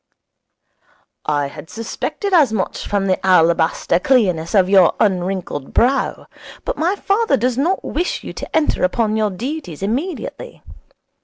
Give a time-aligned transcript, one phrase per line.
[1.27, 6.25] 'I had suspected as much from the alabaster clearness of your unwrinkled brow.
[6.65, 10.63] But my father does not wish you to enter upon your duties immediately.